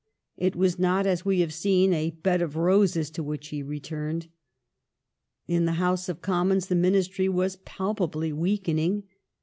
It 0.35 0.55
was 0.55 0.79
not, 0.79 1.05
as 1.05 1.25
we 1.25 1.41
have 1.41 1.53
seen, 1.53 1.93
a 1.93 2.09
bed 2.09 2.41
of 2.41 2.55
roses 2.55 3.11
to 3.11 3.21
which 3.21 3.49
he 3.49 3.61
returned. 3.61 4.29
In 5.47 5.65
the 5.65 5.73
House 5.73 6.09
of 6.09 6.23
Commons 6.23 6.69
the 6.69 6.73
Ministry 6.75 7.29
was 7.29 7.57
palpably 7.65 8.33
weakening. 8.33 9.03